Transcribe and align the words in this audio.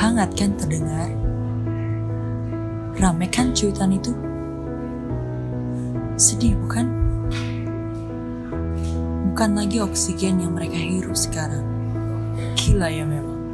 Hangat 0.00 0.32
kan 0.32 0.56
terdengar? 0.56 1.12
Rame 2.96 3.28
kan 3.28 3.52
cuitan 3.52 3.92
itu? 3.92 4.16
Sedih 6.16 6.56
bukan? 6.56 6.88
Bukan 9.28 9.60
lagi 9.60 9.76
oksigen 9.84 10.40
yang 10.40 10.56
mereka 10.56 10.80
hirup 10.80 11.12
sekarang. 11.12 11.68
Gila 12.56 12.88
ya 12.88 13.04
memang. 13.04 13.44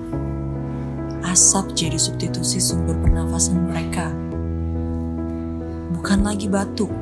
Asap 1.27 1.75
jadi 1.75 1.99
substitusi 1.99 2.63
sumber 2.63 2.95
pernafasan 2.95 3.67
mereka. 3.67 4.07
Bukan 5.99 6.23
lagi 6.23 6.47
batuk, 6.47 6.95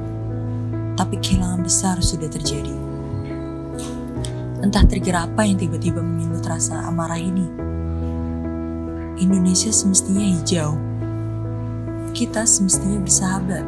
tapi 0.96 1.20
kehilangan 1.20 1.60
besar 1.60 2.00
sudah 2.00 2.32
terjadi. 2.32 2.72
Entah 4.64 4.88
trigger 4.88 5.28
apa 5.28 5.44
yang 5.44 5.60
tiba-tiba 5.60 6.00
menyulut 6.00 6.48
rasa 6.48 6.88
amarah 6.88 7.20
ini. 7.20 7.44
Indonesia 9.14 9.70
semestinya 9.70 10.26
hijau. 10.26 10.74
Kita 12.10 12.42
semestinya 12.42 12.98
bersahabat. 12.98 13.62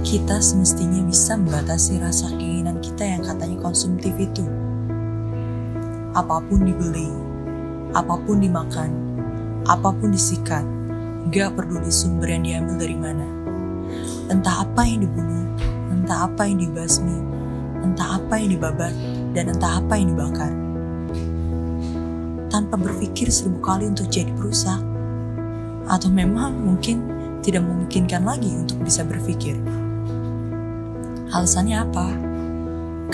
Kita 0.00 0.40
semestinya 0.40 1.04
bisa 1.04 1.36
membatasi 1.36 2.00
rasa 2.00 2.32
keinginan 2.32 2.80
kita 2.80 3.04
yang 3.04 3.20
katanya 3.20 3.60
konsumtif 3.60 4.16
itu. 4.16 4.40
Apa 6.16 6.40
pun 6.48 6.64
dibeli, 6.64 7.12
apa 7.92 8.16
pun 8.24 8.40
dimakan, 8.40 8.88
apa 9.68 9.92
pun 9.92 10.16
disikat, 10.16 10.64
gak 11.28 11.52
peduli 11.52 11.92
sumber 11.92 12.32
yang 12.32 12.48
diambil 12.48 12.76
dari 12.80 12.96
mana. 12.96 13.28
Entah 14.32 14.64
apa 14.64 14.80
yang 14.88 15.04
dibunuh, 15.04 15.44
entah 15.92 16.24
apa 16.24 16.48
yang 16.48 16.56
dibasmi, 16.64 17.20
entah 17.84 18.16
apa 18.16 18.40
yang 18.40 18.56
dibabat, 18.56 18.96
dan 19.36 19.52
entah 19.52 19.76
apa 19.76 19.92
yang 20.00 20.16
dibakar. 20.16 20.67
Tanpa 22.58 22.74
berpikir 22.74 23.30
seribu 23.30 23.62
kali 23.62 23.86
untuk 23.86 24.10
jadi 24.10 24.34
perusak. 24.34 24.82
Atau 25.86 26.10
memang 26.10 26.58
mungkin 26.58 27.06
tidak 27.38 27.62
memungkinkan 27.62 28.26
lagi 28.26 28.50
untuk 28.50 28.82
bisa 28.82 29.06
berpikir. 29.06 29.54
Alasannya 31.30 31.78
apa? 31.78 32.06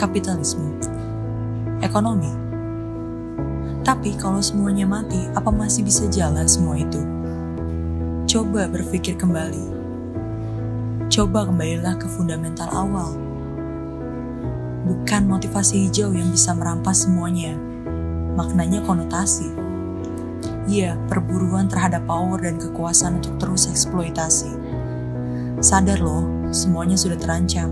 Kapitalisme. 0.01 0.81
Ekonomi. 1.85 2.33
Tapi 3.85 4.17
kalau 4.17 4.41
semuanya 4.41 4.89
mati, 4.89 5.29
apa 5.37 5.53
masih 5.53 5.85
bisa 5.85 6.09
jalan 6.09 6.49
semua 6.49 6.81
itu? 6.81 7.05
Coba 8.25 8.65
berpikir 8.65 9.21
kembali. 9.21 9.77
Coba 11.13 11.45
kembalilah 11.45 12.01
ke 12.01 12.09
fundamental 12.09 12.73
awal 12.73 13.13
bukan 14.85 15.25
motivasi 15.29 15.89
hijau 15.89 16.13
yang 16.13 16.29
bisa 16.33 16.53
merampas 16.53 17.05
semuanya. 17.09 17.57
Maknanya 18.35 18.83
konotasi. 18.83 19.51
Iya, 20.65 20.97
perburuan 21.07 21.69
terhadap 21.69 22.09
power 22.09 22.41
dan 22.41 22.57
kekuasaan 22.57 23.21
untuk 23.21 23.37
terus 23.37 23.69
eksploitasi. 23.69 24.51
Sadar 25.61 26.01
loh, 26.01 26.51
semuanya 26.51 26.99
sudah 26.99 27.21
terancam. 27.21 27.69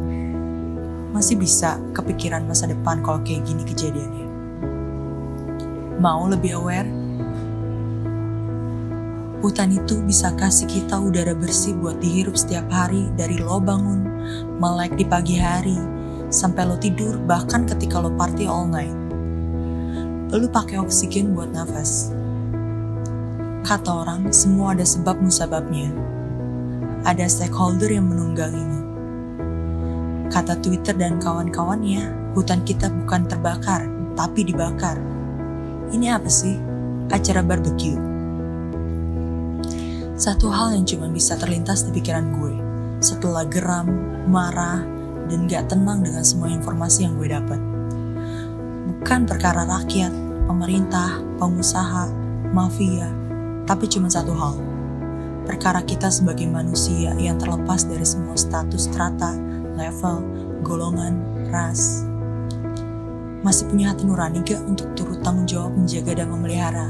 Masih 1.13 1.37
bisa 1.37 1.81
kepikiran 1.93 2.45
masa 2.45 2.69
depan 2.69 3.01
kalau 3.01 3.21
kayak 3.25 3.45
gini 3.49 3.65
kejadiannya. 3.65 4.29
Mau 6.01 6.29
lebih 6.29 6.57
aware? 6.57 6.89
Hutan 9.43 9.75
itu 9.75 9.99
bisa 10.07 10.31
kasih 10.39 10.71
kita 10.71 11.03
udara 11.03 11.35
bersih 11.35 11.75
buat 11.75 11.99
dihirup 11.99 12.39
setiap 12.39 12.71
hari 12.71 13.11
dari 13.19 13.43
lo 13.43 13.59
bangun, 13.59 14.07
melek 14.63 14.95
di 14.95 15.03
pagi 15.03 15.35
hari, 15.35 15.75
sampai 16.31 16.63
lo 16.63 16.79
tidur 16.79 17.19
bahkan 17.27 17.67
ketika 17.67 17.99
lo 17.99 18.15
party 18.15 18.47
all 18.47 18.71
night. 18.71 19.02
Lo 20.33 20.49
pakai 20.49 20.81
oksigen 20.81 21.37
buat 21.37 21.53
nafas. 21.53 22.09
Kata 23.69 24.01
orang, 24.01 24.33
semua 24.33 24.73
ada 24.73 24.81
sebab 24.81 25.21
musababnya. 25.21 25.93
Ada 27.05 27.29
stakeholder 27.29 27.93
yang 27.93 28.09
menungganginya. 28.09 28.81
Kata 30.33 30.57
Twitter 30.65 30.97
dan 30.97 31.21
kawan-kawannya, 31.21 32.33
hutan 32.33 32.65
kita 32.65 32.89
bukan 32.89 33.29
terbakar, 33.29 33.85
tapi 34.17 34.49
dibakar. 34.49 34.97
Ini 35.93 36.17
apa 36.17 36.33
sih? 36.33 36.57
Acara 37.13 37.45
barbecue. 37.45 38.01
Satu 40.17 40.49
hal 40.49 40.73
yang 40.73 40.89
cuma 40.89 41.13
bisa 41.13 41.37
terlintas 41.37 41.85
di 41.85 41.93
pikiran 41.93 42.33
gue 42.41 42.55
setelah 43.05 43.45
geram, 43.45 43.85
marah, 44.33 44.81
dan 45.29 45.45
gak 45.45 45.69
tenang 45.69 46.01
dengan 46.01 46.25
semua 46.25 46.49
informasi 46.49 47.05
yang 47.05 47.21
gue 47.21 47.29
dapat. 47.29 47.61
Bukan 48.89 49.27
perkara 49.27 49.67
rakyat, 49.67 50.22
pemerintah, 50.53 51.17
pengusaha, 51.41 52.13
mafia, 52.53 53.09
tapi 53.65 53.89
cuma 53.89 54.13
satu 54.13 54.37
hal. 54.37 54.55
Perkara 55.49 55.81
kita 55.83 56.13
sebagai 56.13 56.47
manusia 56.47 57.17
yang 57.17 57.41
terlepas 57.41 57.89
dari 57.89 58.05
semua 58.05 58.37
status 58.37 58.87
strata, 58.87 59.33
level, 59.75 60.21
golongan, 60.61 61.19
ras. 61.49 62.05
Masih 63.43 63.67
punya 63.73 63.91
hati 63.91 64.07
nurani 64.07 64.45
gak 64.47 64.63
untuk 64.69 64.93
turut 64.95 65.19
tanggung 65.25 65.51
jawab 65.51 65.75
menjaga 65.75 66.15
dan 66.15 66.31
memelihara? 66.31 66.89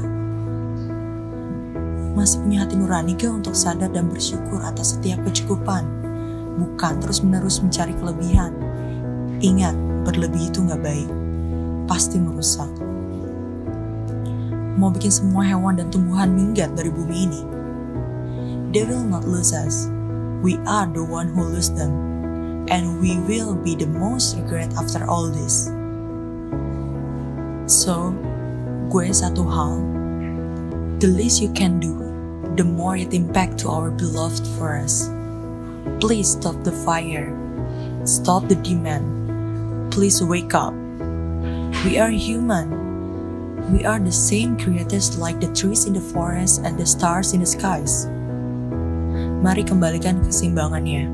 Masih 2.13 2.45
punya 2.45 2.61
hati 2.61 2.77
nurani 2.77 3.17
gak 3.17 3.33
untuk 3.33 3.57
sadar 3.57 3.89
dan 3.89 4.05
bersyukur 4.11 4.61
atas 4.61 4.93
setiap 4.93 5.17
kecukupan? 5.25 6.03
bukan 6.57 7.01
terus-menerus 7.01 7.61
mencari 7.61 7.93
kelebihan. 7.97 8.53
Ingat, 9.41 9.75
berlebih 10.07 10.53
itu 10.53 10.63
nggak 10.63 10.81
baik, 10.81 11.09
pasti 11.89 12.21
merusak. 12.21 12.69
Mau 14.73 14.89
bikin 14.89 15.13
semua 15.13 15.45
hewan 15.45 15.77
dan 15.77 15.93
tumbuhan 15.93 16.33
minggat 16.33 16.73
dari 16.73 16.89
bumi 16.89 17.29
ini. 17.29 17.41
They 18.73 18.89
will 18.89 19.05
not 19.05 19.29
lose 19.29 19.53
us. 19.53 19.85
We 20.41 20.57
are 20.65 20.89
the 20.89 21.05
one 21.05 21.29
who 21.29 21.45
lose 21.45 21.69
them. 21.69 21.93
And 22.73 22.97
we 22.97 23.21
will 23.21 23.53
be 23.53 23.77
the 23.77 23.85
most 23.85 24.33
regret 24.33 24.73
after 24.73 25.05
all 25.05 25.29
this. 25.29 25.69
So, 27.69 28.11
gue 28.89 29.13
satu 29.13 29.45
hal, 29.45 29.77
the 30.97 31.07
least 31.07 31.37
you 31.37 31.53
can 31.53 31.77
do, 31.77 31.93
the 32.57 32.65
more 32.65 32.97
it 32.97 33.13
impact 33.13 33.61
to 33.63 33.69
our 33.69 33.93
beloved 33.93 34.43
forest. 34.57 35.13
Please 36.01 36.33
stop 36.33 36.59
the 36.65 36.73
fire. 36.83 37.29
Stop 38.03 38.49
the 38.49 38.59
demand. 38.59 39.05
Please 39.93 40.19
wake 40.19 40.57
up. 40.57 40.73
We 41.85 42.01
are 42.01 42.11
human. 42.11 42.82
We 43.71 43.85
are 43.85 43.99
the 43.99 44.11
same 44.11 44.59
creators 44.59 45.17
like 45.17 45.39
the 45.39 45.47
trees 45.53 45.85
in 45.85 45.93
the 45.93 46.03
forest 46.03 46.61
and 46.63 46.77
the 46.77 46.85
stars 46.85 47.31
in 47.31 47.39
the 47.39 47.47
skies. 47.47 48.11
Mari 49.39 49.63
kembalikan 49.63 50.19
keseimbangannya. 50.23 51.07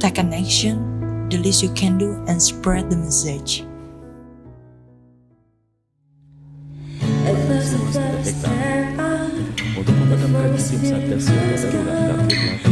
Take 0.00 0.16
an 0.20 0.32
action, 0.32 0.80
the 1.28 1.36
least 1.40 1.60
you 1.60 1.72
can 1.76 1.96
do, 2.00 2.16
and 2.24 2.40
spread 2.40 2.88
the 2.88 2.96
message. 2.96 3.68
Untuk 9.78 9.94
memadamkan 9.94 10.56
tim 10.56 10.82
satgas 10.82 11.28
darurat 11.30 11.68
Bumi 11.70 12.67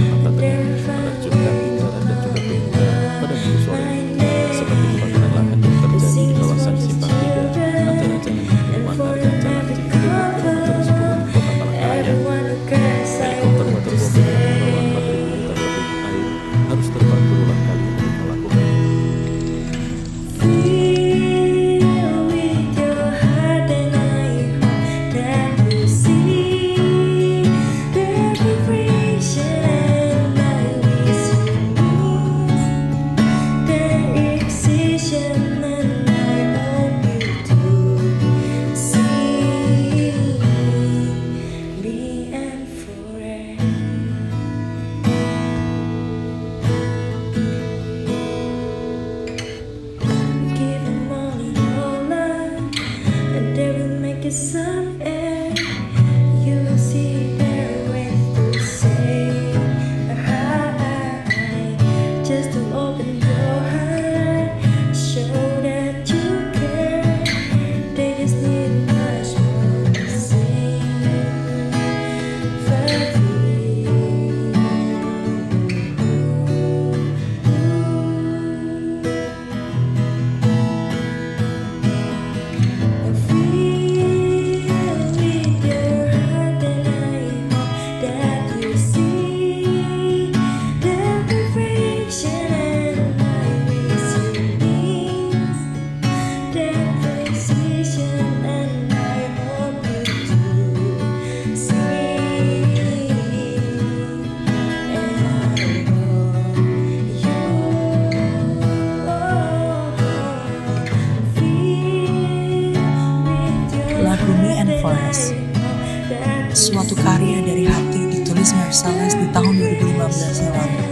di 119.27 119.35
tahun 119.35 119.55
2015 119.59 120.47
yang 120.47 120.55
lalu 120.55 120.83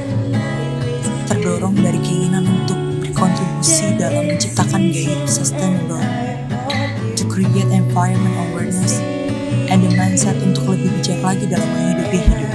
Terdorong 1.31 1.77
dari 1.79 2.01
keinginan 2.03 2.43
untuk 2.51 2.79
berkontribusi 2.99 3.95
dalam 3.95 4.27
menciptakan 4.27 4.91
gaya 4.91 5.15
hidup 5.15 5.31
sustainable 5.31 6.03
To 7.15 7.23
create 7.31 7.71
environment 7.71 8.35
awareness 8.51 8.99
and 9.71 9.87
the 9.87 9.91
mindset 9.95 10.35
untuk 10.43 10.67
lebih 10.67 10.91
bijak 10.99 11.23
lagi 11.23 11.47
dalam 11.47 11.69
menghidupi 11.79 12.19
hidup 12.27 12.53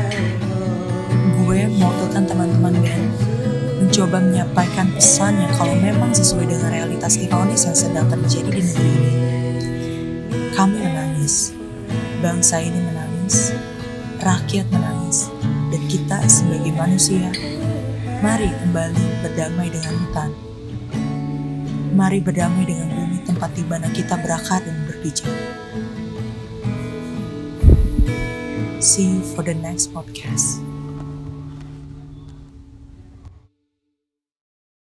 Gue 1.48 1.60
mewakilkan 1.72 2.28
teman-teman 2.28 2.76
band 2.84 3.08
mencoba 3.80 4.20
menyampaikan 4.20 4.92
pesan 4.92 5.40
yang 5.40 5.52
kalau 5.56 5.74
memang 5.80 6.12
sesuai 6.12 6.46
dengan 6.52 6.70
realitas 6.76 7.16
ironis 7.16 7.64
yang 7.64 7.74
sedang 7.74 8.06
terjadi 8.12 8.52
di 8.52 8.62
negeri 8.62 8.92
ini. 8.92 9.14
Kami 10.54 10.78
menangis, 10.78 11.56
bangsa 12.20 12.60
ini 12.60 12.80
menangis, 12.86 13.56
rakyat 14.22 14.68
menangis, 14.70 15.32
kita 15.90 16.22
sebagai 16.30 16.70
manusia, 16.78 17.34
mari 18.22 18.46
kembali 18.62 19.26
berdamai 19.26 19.74
dengan 19.74 19.94
hutan. 20.06 20.30
Mari 21.98 22.22
berdamai 22.22 22.70
dengan 22.70 22.94
bumi 22.94 23.18
tempat 23.26 23.50
di 23.58 23.66
mana 23.66 23.90
kita 23.90 24.14
berakar 24.22 24.62
dan 24.62 24.86
berpijak. 24.86 25.34
See 28.78 29.18
you 29.18 29.26
for 29.34 29.42
the 29.42 29.58
next 29.58 29.90
podcast. 29.90 30.69